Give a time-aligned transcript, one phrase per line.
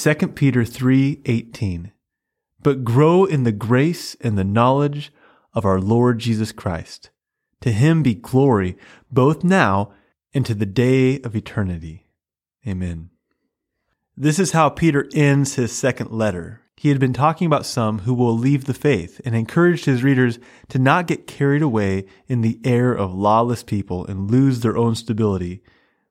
[0.00, 1.92] 2 Peter 3:18
[2.62, 5.12] But grow in the grace and the knowledge
[5.52, 7.10] of our Lord Jesus Christ.
[7.60, 8.78] To him be glory
[9.12, 9.92] both now
[10.32, 12.06] and to the day of eternity.
[12.66, 13.10] Amen.
[14.16, 16.62] This is how Peter ends his second letter.
[16.78, 20.38] He had been talking about some who will leave the faith and encouraged his readers
[20.70, 24.94] to not get carried away in the air of lawless people and lose their own
[24.94, 25.62] stability,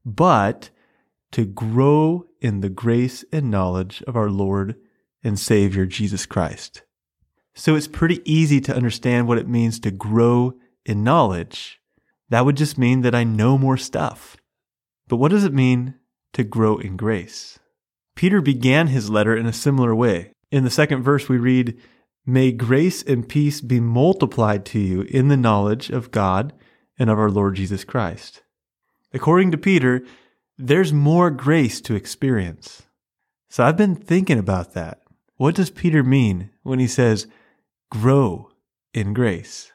[0.06, 0.70] but
[1.32, 4.76] to grow in the grace and knowledge of our Lord
[5.24, 6.84] and Savior Jesus Christ.
[7.54, 10.54] So it's pretty easy to understand what it means to grow
[10.86, 11.82] in knowledge.
[12.30, 14.38] That would just mean that I know more stuff.
[15.08, 15.96] But what does it mean
[16.34, 17.60] to grow in grace?
[18.16, 20.32] Peter began his letter in a similar way.
[20.52, 21.78] In the second verse, we read,
[22.26, 26.54] May grace and peace be multiplied to you in the knowledge of God
[26.98, 28.44] and of our Lord Jesus Christ.
[29.14, 30.04] According to Peter,
[30.62, 32.84] there's more grace to experience.
[33.50, 35.02] So I've been thinking about that.
[35.38, 37.28] What does Peter mean when he says,
[37.90, 38.52] grow
[38.94, 39.72] in grace?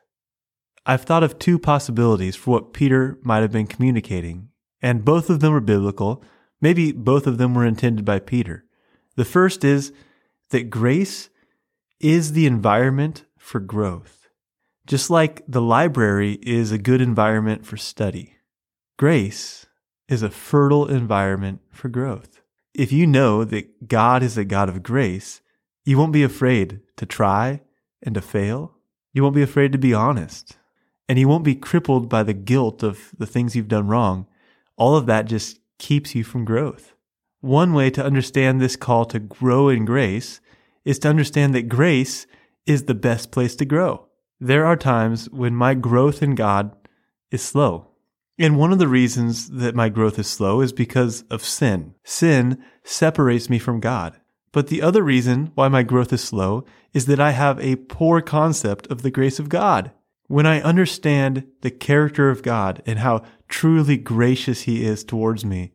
[0.85, 4.51] I've thought of two possibilities for what Peter might have been communicating,
[4.83, 6.23] and both of them are biblical.
[6.61, 8.67] Maybe both of them were intended by Peter.
[9.17, 9.91] The first is
[10.51, 11.31] that grace
[11.99, 14.29] is the environment for growth.
[14.87, 18.37] Just like the library is a good environment for study,
[18.99, 19.65] grace
[20.09, 22.41] is a fertile environment for growth.
[22.75, 25.41] If you know that God is a God of grace,
[25.85, 27.61] you won't be afraid to try
[28.03, 28.75] and to fail.
[29.13, 30.57] You won't be afraid to be honest.
[31.09, 34.27] And you won't be crippled by the guilt of the things you've done wrong.
[34.77, 36.95] All of that just keeps you from growth.
[37.41, 40.41] One way to understand this call to grow in grace
[40.85, 42.27] is to understand that grace
[42.67, 44.07] is the best place to grow.
[44.41, 46.75] There are times when my growth in God
[47.31, 47.89] is slow.
[48.39, 51.95] And one of the reasons that my growth is slow is because of sin.
[52.03, 54.21] Sin separates me from God.
[54.51, 58.21] But the other reason why my growth is slow is that I have a poor
[58.21, 59.93] concept of the grace of God.
[60.27, 65.73] When I understand the character of God and how truly gracious He is towards me,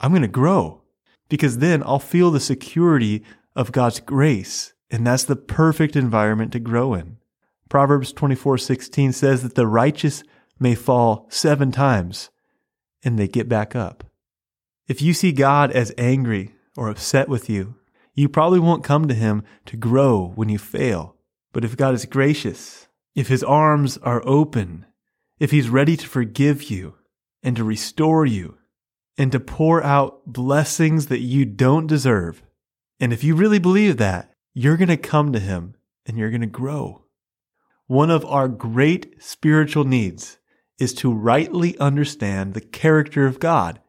[0.00, 0.82] I'm going to grow
[1.28, 3.24] because then I'll feel the security
[3.56, 4.72] of God's grace.
[4.90, 7.18] And that's the perfect environment to grow in.
[7.68, 10.22] Proverbs 24:16 says that the righteous
[10.58, 12.30] may fall seven times
[13.02, 14.04] and they get back up.
[14.86, 17.76] If you see God as angry or upset with you,
[18.14, 21.16] you probably won't come to him to grow when you fail.
[21.52, 24.86] But if God is gracious, if his arms are open,
[25.38, 26.96] if he's ready to forgive you
[27.42, 28.58] and to restore you
[29.16, 32.42] and to pour out blessings that you don't deserve,
[32.98, 35.74] and if you really believe that, you're going to come to him
[36.06, 37.04] and you're going to grow.
[37.86, 40.38] One of our great spiritual needs
[40.78, 43.80] is to rightly understand the character of God.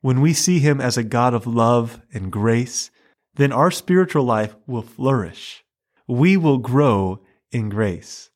[0.00, 2.90] When we see Him as a God of love and grace,
[3.34, 5.64] then our spiritual life will flourish.
[6.06, 7.20] We will grow
[7.50, 8.30] in grace.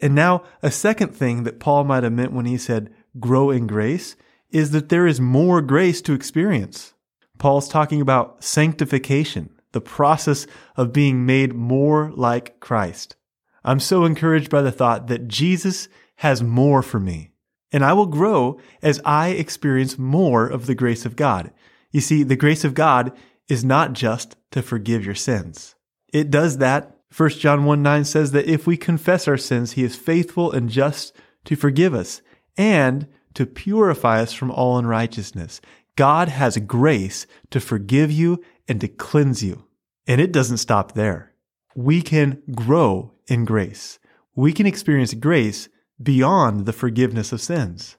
[0.00, 3.66] And now, a second thing that Paul might have meant when he said grow in
[3.66, 4.16] grace
[4.50, 6.94] is that there is more grace to experience.
[7.38, 13.16] Paul's talking about sanctification, the process of being made more like Christ.
[13.64, 17.30] I'm so encouraged by the thought that Jesus has more for me
[17.74, 21.50] and I will grow as I experience more of the grace of God.
[21.90, 23.10] You see, the grace of God
[23.48, 25.74] is not just to forgive your sins.
[26.12, 26.96] It does that.
[27.16, 30.70] 1 John 1 9 says that if we confess our sins, he is faithful and
[30.70, 32.22] just to forgive us
[32.56, 35.60] and to purify us from all unrighteousness.
[35.96, 39.64] God has grace to forgive you and to cleanse you.
[40.06, 41.32] And it doesn't stop there.
[41.74, 43.98] We can grow in grace.
[44.36, 45.68] We can experience grace
[46.04, 47.96] beyond the forgiveness of sins.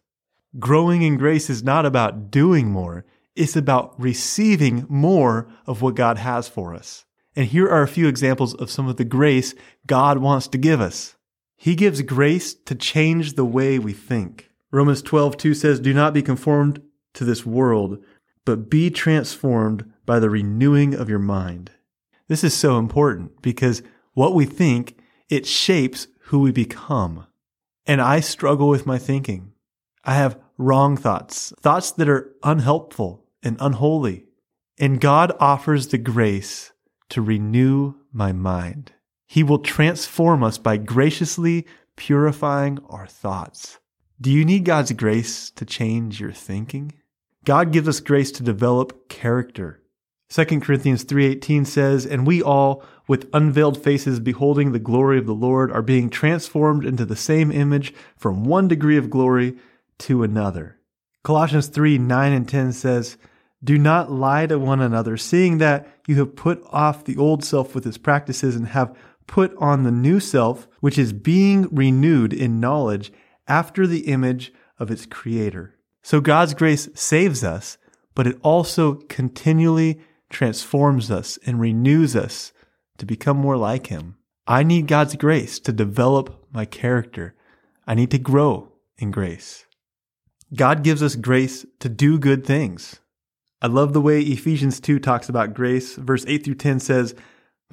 [0.57, 3.05] Growing in grace is not about doing more.
[3.35, 7.05] It's about receiving more of what God has for us.
[7.35, 9.53] And here are a few examples of some of the grace
[9.85, 11.16] God wants to give us.
[11.57, 14.49] He gives grace to change the way we think.
[14.72, 16.81] Romans 12, 2 says, Do not be conformed
[17.13, 18.03] to this world,
[18.46, 21.72] but be transformed by the renewing of your mind.
[22.28, 24.97] This is so important because what we think,
[25.29, 27.25] it shapes who we become.
[27.87, 29.53] And I struggle with my thinking.
[30.03, 34.26] I have wrong thoughts, thoughts that are unhelpful and unholy.
[34.78, 36.72] And God offers the grace
[37.09, 38.93] to renew my mind.
[39.28, 41.66] He will transform us by graciously
[41.96, 43.79] purifying our thoughts.
[44.20, 46.93] Do you need God's grace to change your thinking?
[47.43, 49.82] God gives us grace to develop character.
[50.29, 55.35] 2 Corinthians 3:18 says, "And we all with unveiled faces beholding the glory of the
[55.35, 59.55] Lord are being transformed into the same image from one degree of glory
[59.99, 60.77] to another."
[61.23, 63.17] Colossians 3:9 and 10 says,
[63.63, 67.73] Do not lie to one another, seeing that you have put off the old self
[67.73, 68.95] with its practices and have
[69.25, 73.11] put on the new self, which is being renewed in knowledge
[73.47, 75.75] after the image of its creator.
[76.03, 77.79] So God's grace saves us,
[78.13, 79.99] but it also continually
[80.35, 82.52] transforms us and renews us
[82.97, 84.17] to become more like Him.
[84.46, 87.35] I need God's grace to develop my character.
[87.87, 89.66] I need to grow in grace.
[90.53, 92.99] God gives us grace to do good things.
[93.61, 95.96] I love the way Ephesians 2 talks about grace.
[95.96, 97.16] Verse 8 through 10 says,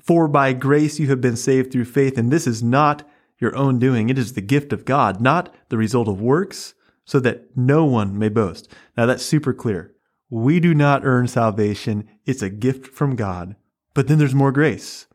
[0.00, 3.06] For by grace you have been saved through faith, and this is not
[3.38, 4.08] your own doing.
[4.08, 6.74] It is the gift of God, not the result of works,
[7.04, 8.72] so that no one may boast.
[8.96, 9.91] Now that's super clear.
[10.32, 12.08] We do not earn salvation.
[12.24, 13.54] It's a gift from God.
[13.92, 15.06] But then there's more grace.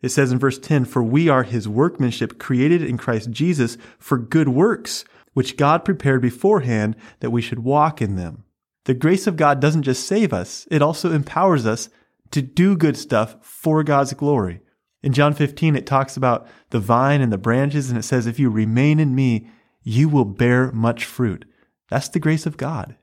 [0.00, 4.16] It says in verse 10, For we are his workmanship created in Christ Jesus for
[4.16, 5.04] good works,
[5.34, 8.44] which God prepared beforehand that we should walk in them.
[8.86, 11.90] The grace of God doesn't just save us, it also empowers us
[12.30, 14.62] to do good stuff for God's glory.
[15.02, 18.38] In John 15, it talks about the vine and the branches, and it says, If
[18.38, 19.50] you remain in me,
[19.82, 21.44] you will bear much fruit.
[21.90, 22.96] That's the grace of God.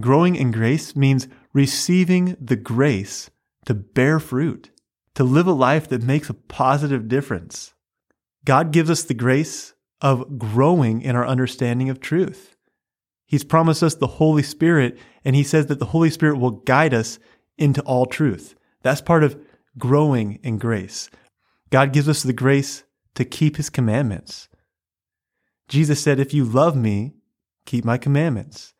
[0.00, 3.30] Growing in grace means receiving the grace
[3.64, 4.70] to bear fruit,
[5.14, 7.74] to live a life that makes a positive difference.
[8.44, 12.56] God gives us the grace of growing in our understanding of truth.
[13.26, 16.94] He's promised us the Holy Spirit, and He says that the Holy Spirit will guide
[16.94, 17.18] us
[17.56, 18.54] into all truth.
[18.82, 19.40] That's part of
[19.76, 21.10] growing in grace.
[21.70, 22.84] God gives us the grace
[23.16, 24.48] to keep His commandments.
[25.68, 27.14] Jesus said, If you love me,
[27.66, 28.72] keep my commandments.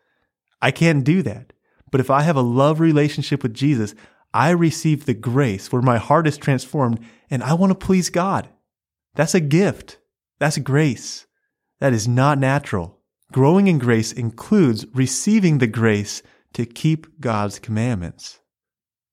[0.61, 1.53] I can't do that.
[1.91, 3.95] But if I have a love relationship with Jesus,
[4.35, 7.01] I receive the grace where my heart is transformed
[7.31, 8.49] and I want to please God.
[9.15, 9.99] That's a gift.
[10.39, 11.27] That's grace.
[11.81, 12.99] That is not natural.
[13.33, 16.23] Growing in grace includes receiving the grace
[16.55, 18.41] to keep God's commandments.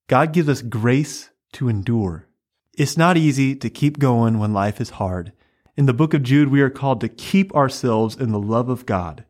[0.08, 2.28] God gives us grace to endure.
[2.72, 5.32] It's not easy to keep going when life is hard.
[5.76, 8.86] In the book of Jude, we are called to keep ourselves in the love of
[8.86, 9.25] God.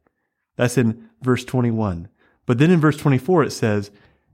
[0.57, 2.09] That's in verse 21.
[2.47, 3.91] But then in verse 24, it says,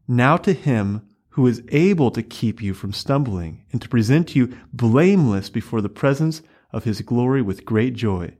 [0.07, 4.57] Now to him who is able to keep you from stumbling and to present you
[4.73, 6.43] blameless before the presence
[6.73, 8.33] of his glory with great joy.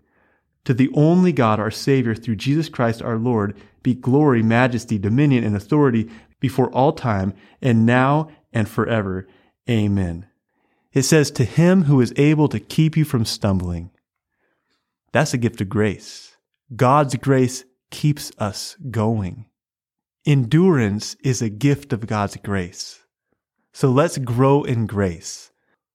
[0.65, 5.43] To the only God, our Savior, through Jesus Christ our Lord, be glory, majesty, dominion,
[5.43, 6.09] and authority
[6.39, 9.27] before all time, and now and forever.
[9.69, 10.27] Amen.
[10.93, 13.91] It says, To him who is able to keep you from stumbling.
[15.13, 16.37] That's a gift of grace.
[16.75, 19.47] God's grace keeps us going.
[20.27, 23.01] Endurance is a gift of God's grace.
[23.73, 25.53] So let's grow in grace.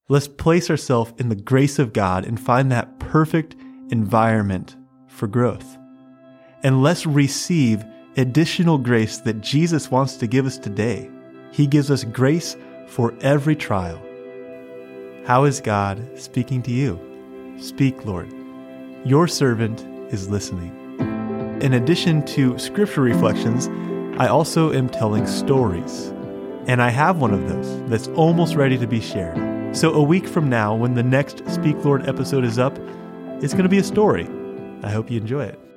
[0.08, 3.56] Let's place ourselves in the grace of God and find that perfect
[3.90, 5.76] environment for growth.
[6.62, 7.84] And let's receive
[8.16, 11.10] additional grace that Jesus wants to give us today.
[11.52, 12.56] He gives us grace
[12.86, 14.00] for every trial.
[15.26, 16.98] How is God speaking to you?
[17.60, 18.32] Speak, Lord.
[19.04, 19.80] Your servant
[20.12, 20.87] is listening.
[21.60, 23.66] In addition to scripture reflections,
[24.20, 26.12] I also am telling stories.
[26.68, 29.76] And I have one of those that's almost ready to be shared.
[29.76, 32.78] So, a week from now, when the next Speak Lord episode is up,
[33.42, 34.28] it's going to be a story.
[34.84, 35.67] I hope you enjoy it.